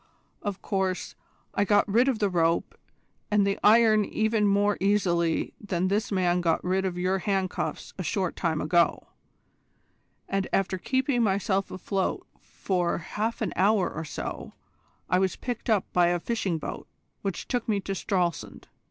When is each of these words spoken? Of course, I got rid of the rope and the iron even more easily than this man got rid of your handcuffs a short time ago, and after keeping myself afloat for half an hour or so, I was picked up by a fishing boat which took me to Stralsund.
Of 0.41 0.63
course, 0.63 1.13
I 1.53 1.63
got 1.63 1.87
rid 1.87 2.07
of 2.07 2.17
the 2.17 2.27
rope 2.31 2.73
and 3.29 3.45
the 3.45 3.59
iron 3.63 4.03
even 4.03 4.47
more 4.47 4.75
easily 4.79 5.53
than 5.61 5.89
this 5.89 6.11
man 6.11 6.41
got 6.41 6.63
rid 6.63 6.85
of 6.85 6.97
your 6.97 7.19
handcuffs 7.19 7.93
a 7.99 8.03
short 8.03 8.35
time 8.35 8.61
ago, 8.61 9.09
and 10.27 10.47
after 10.51 10.79
keeping 10.79 11.21
myself 11.21 11.69
afloat 11.69 12.25
for 12.39 12.97
half 12.97 13.43
an 13.43 13.53
hour 13.55 13.91
or 13.93 14.03
so, 14.03 14.53
I 15.07 15.19
was 15.19 15.35
picked 15.35 15.69
up 15.69 15.85
by 15.93 16.07
a 16.07 16.19
fishing 16.19 16.57
boat 16.57 16.87
which 17.21 17.47
took 17.47 17.69
me 17.69 17.79
to 17.81 17.93
Stralsund. 17.93 18.69